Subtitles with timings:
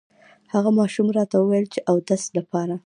[0.53, 2.75] هغه ماشوم راته ووې چې اودس لپاره